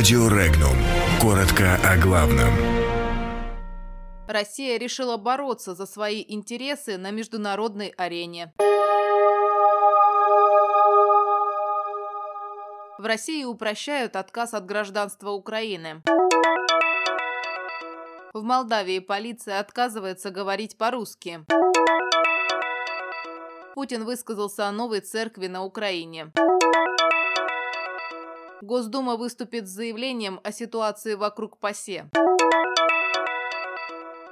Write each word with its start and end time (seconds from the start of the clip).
Радио 0.00 0.28
Регнум. 0.28 0.78
Коротко 1.20 1.78
о 1.84 1.98
главном. 1.98 2.48
Россия 4.26 4.78
решила 4.78 5.18
бороться 5.18 5.74
за 5.74 5.84
свои 5.84 6.24
интересы 6.26 6.96
на 6.96 7.10
международной 7.10 7.88
арене. 7.88 8.54
В 12.96 13.04
России 13.04 13.44
упрощают 13.44 14.16
отказ 14.16 14.54
от 14.54 14.64
гражданства 14.64 15.32
Украины. 15.32 16.00
В 18.32 18.42
Молдавии 18.42 19.00
полиция 19.00 19.60
отказывается 19.60 20.30
говорить 20.30 20.78
по-русски. 20.78 21.44
Путин 23.74 24.04
высказался 24.04 24.66
о 24.66 24.72
новой 24.72 25.00
церкви 25.00 25.46
на 25.46 25.62
Украине. 25.62 26.32
Госдума 28.62 29.16
выступит 29.16 29.66
с 29.66 29.70
заявлением 29.70 30.38
о 30.44 30.52
ситуации 30.52 31.14
вокруг 31.14 31.58
ПАСЕ. 31.58 32.10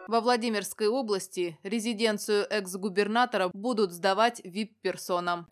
Во 0.06 0.20
Владимирской 0.20 0.86
области 0.88 1.58
резиденцию 1.62 2.46
экс-губернатора 2.50 3.50
будут 3.52 3.92
сдавать 3.92 4.40
вип-персонам. 4.44 5.46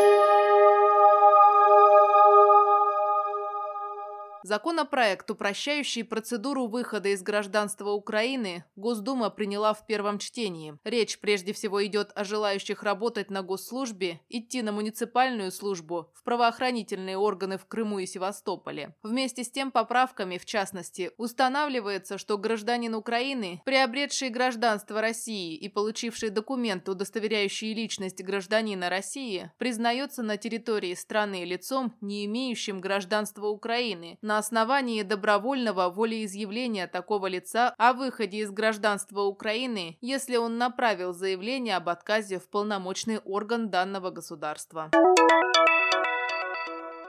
Законопроект, 4.46 5.28
упрощающий 5.28 6.04
процедуру 6.04 6.68
выхода 6.68 7.08
из 7.08 7.20
гражданства 7.20 7.90
Украины, 7.90 8.64
Госдума 8.76 9.28
приняла 9.28 9.74
в 9.74 9.84
первом 9.88 10.20
чтении. 10.20 10.78
Речь 10.84 11.18
прежде 11.18 11.52
всего 11.52 11.84
идет 11.84 12.12
о 12.14 12.22
желающих 12.22 12.84
работать 12.84 13.28
на 13.28 13.42
госслужбе, 13.42 14.20
идти 14.28 14.62
на 14.62 14.70
муниципальную 14.70 15.50
службу, 15.50 16.12
в 16.14 16.22
правоохранительные 16.22 17.18
органы 17.18 17.58
в 17.58 17.66
Крыму 17.66 17.98
и 17.98 18.06
Севастополе. 18.06 18.94
Вместе 19.02 19.42
с 19.42 19.50
тем 19.50 19.72
поправками, 19.72 20.38
в 20.38 20.44
частности, 20.44 21.10
устанавливается, 21.16 22.16
что 22.16 22.38
гражданин 22.38 22.94
Украины, 22.94 23.62
приобретший 23.64 24.28
гражданство 24.28 25.00
России 25.00 25.56
и 25.56 25.68
получивший 25.68 26.30
документ, 26.30 26.88
удостоверяющий 26.88 27.74
личность 27.74 28.22
гражданина 28.22 28.90
России, 28.90 29.50
признается 29.58 30.22
на 30.22 30.36
территории 30.36 30.94
страны 30.94 31.44
лицом, 31.44 31.96
не 32.00 32.24
имеющим 32.26 32.80
гражданства 32.80 33.48
Украины, 33.48 34.18
на 34.22 34.35
основании 34.38 35.02
добровольного 35.02 35.90
волеизъявления 35.90 36.86
такого 36.86 37.26
лица 37.26 37.74
о 37.78 37.92
выходе 37.92 38.38
из 38.38 38.50
гражданства 38.50 39.22
Украины, 39.22 39.98
если 40.00 40.36
он 40.36 40.58
направил 40.58 41.12
заявление 41.12 41.76
об 41.76 41.88
отказе 41.88 42.38
в 42.38 42.48
полномочный 42.48 43.18
орган 43.18 43.70
данного 43.70 44.10
государства. 44.10 44.90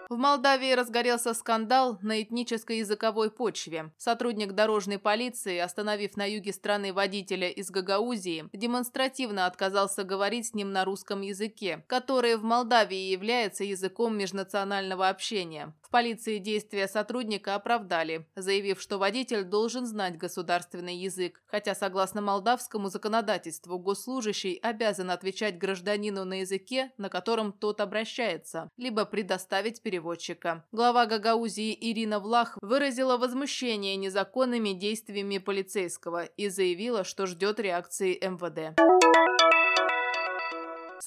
В 0.10 0.16
Молдавии 0.16 0.72
разгорелся 0.72 1.34
скандал 1.34 2.00
на 2.02 2.22
этнической 2.22 2.78
языковой 2.78 3.30
почве. 3.30 3.92
Сотрудник 3.98 4.54
дорожной 4.54 5.00
полиции, 5.00 5.58
остановив 5.58 6.16
на 6.16 6.24
юге 6.24 6.54
страны 6.54 6.94
водителя 6.94 7.50
из 7.50 7.70
Гагаузии, 7.70 8.46
демонстративно 8.54 9.46
отказался 9.46 10.06
говорить 10.06 10.48
с 10.48 10.54
ним 10.54 10.72
на 10.72 10.86
русском 10.86 11.22
языке, 11.22 11.84
который 11.88 12.38
в 12.38 12.44
Молдавии 12.44 13.12
является 13.12 13.66
языком 13.66 14.18
межнационального 14.18 15.10
общения. 15.10 15.74
В 15.88 15.90
полиции 15.90 16.40
действия 16.40 16.86
сотрудника 16.86 17.56
оправдали, 17.56 18.28
заявив, 18.36 18.82
что 18.82 18.98
водитель 18.98 19.46
должен 19.46 19.86
знать 19.86 20.18
государственный 20.18 20.98
язык, 20.98 21.42
хотя 21.46 21.76
согласно 21.76 22.22
молдавскому 22.22 22.90
законодательству 22.90 23.80
госслужащий 23.80 24.56
обязан 24.56 25.10
отвечать 25.12 25.58
гражданину 25.58 26.26
на 26.26 26.42
языке, 26.42 26.92
на 26.98 27.08
котором 27.08 27.54
тот 27.54 27.80
обращается, 27.80 28.70
либо 28.76 29.06
предоставить 29.06 29.82
переводчика. 29.82 30.66
Глава 30.74 31.06
Гагаузии 31.06 31.78
Ирина 31.80 32.20
Влах 32.20 32.58
выразила 32.62 33.16
возмущение 33.16 33.96
незаконными 33.96 34.74
действиями 34.74 35.38
полицейского 35.38 36.26
и 36.26 36.50
заявила, 36.50 37.06
что 37.06 37.28
ждет 37.28 37.62
реакции 37.62 38.20
МВД. 38.22 38.78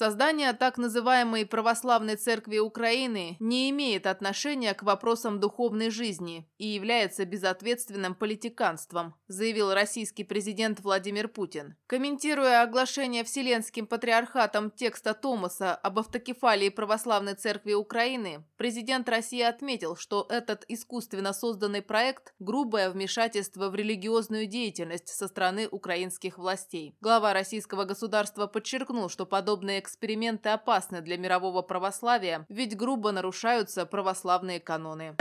Создание 0.01 0.53
так 0.53 0.79
называемой 0.79 1.45
православной 1.45 2.15
церкви 2.15 2.57
Украины 2.57 3.37
не 3.39 3.69
имеет 3.69 4.07
отношения 4.07 4.73
к 4.73 4.81
вопросам 4.81 5.39
духовной 5.39 5.91
жизни 5.91 6.49
и 6.57 6.69
является 6.69 7.23
безответственным 7.23 8.15
политиканством, 8.15 9.13
заявил 9.27 9.75
российский 9.75 10.23
президент 10.23 10.79
Владимир 10.79 11.27
Путин. 11.27 11.75
Комментируя 11.85 12.63
оглашение 12.63 13.23
Вселенским 13.23 13.85
патриархатом 13.85 14.71
текста 14.71 15.13
Томаса 15.13 15.75
об 15.75 15.99
автокефалии 15.99 16.69
православной 16.69 17.35
церкви 17.35 17.73
Украины, 17.73 18.43
президент 18.57 19.07
России 19.07 19.43
отметил, 19.43 19.95
что 19.95 20.25
этот 20.31 20.65
искусственно 20.67 21.31
созданный 21.31 21.83
проект– 21.83 22.33
грубое 22.39 22.89
вмешательство 22.89 23.69
в 23.69 23.75
религиозную 23.75 24.47
деятельность 24.47 25.09
со 25.09 25.27
стороны 25.27 25.67
украинских 25.69 26.39
властей. 26.39 26.95
Глава 27.01 27.33
российского 27.33 27.83
государства 27.83 28.47
подчеркнул, 28.47 29.07
что 29.07 29.27
подобные 29.27 29.77
эксперименты 29.91 30.49
опасны 30.49 31.01
для 31.01 31.17
мирового 31.17 31.61
православия, 31.61 32.45
ведь 32.47 32.77
грубо 32.77 33.11
нарушаются 33.11 33.85
православные 33.85 34.61
каноны. 34.61 35.15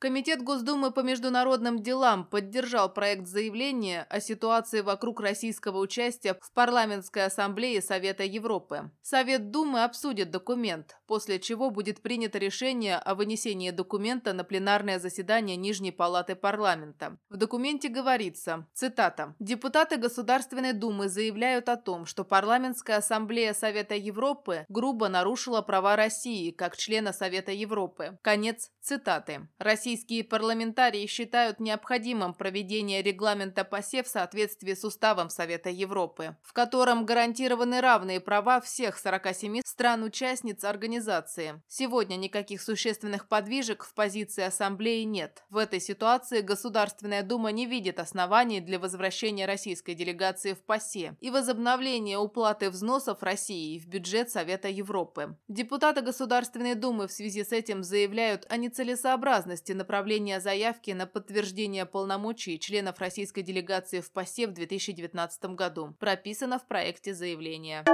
Комитет 0.00 0.42
Госдумы 0.44 0.92
по 0.92 1.00
международным 1.00 1.82
делам 1.82 2.24
поддержал 2.24 2.88
проект 2.88 3.26
заявления 3.26 4.06
о 4.08 4.20
ситуации 4.20 4.80
вокруг 4.80 5.20
российского 5.20 5.78
участия 5.78 6.38
в 6.40 6.52
парламентской 6.52 7.24
ассамблее 7.24 7.82
Совета 7.82 8.22
Европы. 8.22 8.92
Совет 9.02 9.50
Думы 9.50 9.82
обсудит 9.82 10.30
документ, 10.30 10.96
после 11.08 11.40
чего 11.40 11.70
будет 11.70 12.00
принято 12.00 12.38
решение 12.38 12.96
о 12.96 13.16
вынесении 13.16 13.72
документа 13.72 14.32
на 14.32 14.44
пленарное 14.44 15.00
заседание 15.00 15.56
Нижней 15.56 15.90
палаты 15.90 16.36
парламента. 16.36 17.18
В 17.28 17.36
документе 17.36 17.88
говорится, 17.88 18.68
цитата, 18.74 19.34
«Депутаты 19.40 19.96
Государственной 19.96 20.74
Думы 20.74 21.08
заявляют 21.08 21.68
о 21.68 21.76
том, 21.76 22.06
что 22.06 22.22
парламентская 22.22 22.98
ассамблея 22.98 23.52
Совета 23.52 23.96
Европы 23.96 24.64
грубо 24.68 25.08
нарушила 25.08 25.60
права 25.60 25.96
России 25.96 26.52
как 26.52 26.76
члена 26.76 27.12
Совета 27.12 27.50
Европы». 27.50 28.16
Конец 28.22 28.70
цитаты. 28.80 29.48
Россия 29.58 29.87
Российские 29.88 30.22
парламентарии 30.22 31.06
считают 31.06 31.60
необходимым 31.60 32.34
проведение 32.34 33.00
регламента 33.00 33.64
ПАСЕ 33.64 34.02
в 34.02 34.06
соответствии 34.06 34.74
с 34.74 34.84
Уставом 34.84 35.30
Совета 35.30 35.70
Европы, 35.70 36.36
в 36.42 36.52
котором 36.52 37.06
гарантированы 37.06 37.80
равные 37.80 38.20
права 38.20 38.60
всех 38.60 38.98
47 38.98 39.62
стран-участниц 39.64 40.62
организации. 40.64 41.62
Сегодня 41.68 42.16
никаких 42.16 42.60
существенных 42.60 43.28
подвижек 43.28 43.82
в 43.82 43.94
позиции 43.94 44.44
Ассамблеи 44.44 45.04
нет. 45.04 45.42
В 45.48 45.56
этой 45.56 45.80
ситуации 45.80 46.42
Государственная 46.42 47.22
Дума 47.22 47.50
не 47.50 47.64
видит 47.64 47.98
оснований 47.98 48.60
для 48.60 48.78
возвращения 48.78 49.46
российской 49.46 49.94
делегации 49.94 50.52
в 50.52 50.60
ПАСЕ 50.60 51.16
и 51.18 51.30
возобновления 51.30 52.18
уплаты 52.18 52.68
взносов 52.68 53.22
России 53.22 53.78
в 53.78 53.86
бюджет 53.86 54.30
Совета 54.30 54.68
Европы. 54.68 55.34
Депутаты 55.48 56.02
Государственной 56.02 56.74
Думы 56.74 57.08
в 57.08 57.12
связи 57.12 57.42
с 57.42 57.52
этим 57.52 57.82
заявляют 57.82 58.44
о 58.50 58.58
нецелесообразности 58.58 59.77
направления 59.78 60.40
заявки 60.40 60.90
на 60.90 61.06
подтверждение 61.06 61.86
полномочий 61.86 62.58
членов 62.60 62.98
российской 62.98 63.40
делегации 63.40 64.00
в 64.00 64.12
ПАСЕ 64.12 64.48
в 64.48 64.52
2019 64.52 65.44
году. 65.54 65.94
Прописано 65.98 66.58
в 66.58 66.66
проекте 66.66 67.14
заявления. 67.14 67.84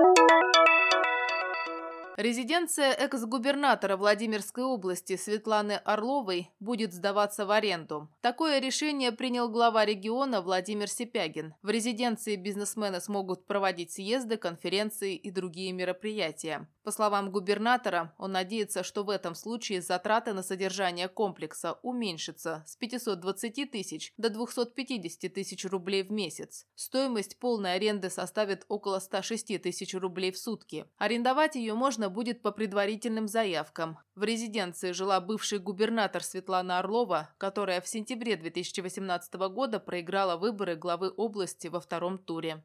Резиденция 2.16 2.92
экс-губернатора 2.92 3.96
Владимирской 3.96 4.62
области 4.62 5.16
Светланы 5.16 5.72
Орловой 5.84 6.52
будет 6.60 6.92
сдаваться 6.92 7.44
в 7.44 7.50
аренду. 7.50 8.08
Такое 8.20 8.60
решение 8.60 9.10
принял 9.10 9.48
глава 9.48 9.84
региона 9.84 10.40
Владимир 10.40 10.88
Сипягин. 10.88 11.54
В 11.62 11.70
резиденции 11.70 12.36
бизнесмены 12.36 13.00
смогут 13.00 13.46
проводить 13.46 13.90
съезды, 13.90 14.36
конференции 14.36 15.16
и 15.16 15.32
другие 15.32 15.72
мероприятия. 15.72 16.68
По 16.84 16.92
словам 16.92 17.32
губернатора, 17.32 18.14
он 18.18 18.32
надеется, 18.32 18.84
что 18.84 19.04
в 19.04 19.10
этом 19.10 19.34
случае 19.34 19.80
затраты 19.80 20.34
на 20.34 20.42
содержание 20.42 21.08
комплекса 21.08 21.78
уменьшатся 21.82 22.62
с 22.66 22.76
520 22.76 23.70
тысяч 23.70 24.12
до 24.18 24.28
250 24.28 25.32
тысяч 25.32 25.64
рублей 25.64 26.02
в 26.04 26.12
месяц. 26.12 26.66
Стоимость 26.74 27.38
полной 27.38 27.74
аренды 27.74 28.10
составит 28.10 28.66
около 28.68 28.98
106 28.98 29.62
тысяч 29.62 29.94
рублей 29.94 30.30
в 30.30 30.38
сутки. 30.38 30.84
Арендовать 30.98 31.56
ее 31.56 31.74
можно 31.74 32.03
можно 32.04 32.10
будет 32.10 32.42
по 32.42 32.50
предварительным 32.50 33.28
заявкам. 33.28 33.98
В 34.14 34.24
резиденции 34.24 34.92
жила 34.92 35.20
бывший 35.20 35.58
губернатор 35.58 36.22
Светлана 36.22 36.78
Орлова, 36.78 37.30
которая 37.38 37.80
в 37.80 37.88
сентябре 37.88 38.36
2018 38.36 39.34
года 39.34 39.80
проиграла 39.80 40.36
выборы 40.36 40.76
главы 40.76 41.10
области 41.16 41.68
во 41.68 41.80
втором 41.80 42.18
туре. 42.18 42.62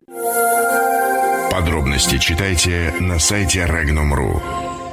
Подробности 1.52 2.18
читайте 2.18 2.94
на 3.00 3.20
сайте 3.20 3.66
Regnum.ru. 3.66 4.89